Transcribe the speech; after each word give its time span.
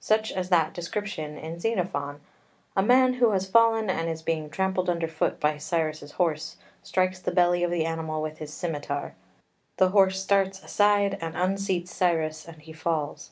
Such 0.00 0.32
is 0.36 0.48
that 0.48 0.74
description 0.74 1.36
in 1.38 1.60
Xenophon: 1.60 2.20
"A 2.76 2.82
man 2.82 3.12
who 3.14 3.30
has 3.30 3.46
fallen, 3.48 3.88
and 3.88 4.08
is 4.08 4.22
being 4.22 4.50
trampled 4.50 4.90
under 4.90 5.06
foot 5.06 5.38
by 5.38 5.56
Cyrus's 5.56 6.10
horse, 6.10 6.56
strikes 6.82 7.20
the 7.20 7.30
belly 7.30 7.62
of 7.62 7.70
the 7.70 7.86
animal 7.86 8.20
with 8.20 8.38
his 8.38 8.52
scimitar; 8.52 9.14
the 9.76 9.90
horse 9.90 10.20
starts 10.20 10.64
aside 10.64 11.16
and 11.20 11.36
unseats 11.36 11.92
Cyrus, 11.94 12.44
and 12.48 12.60
he 12.62 12.72
falls." 12.72 13.30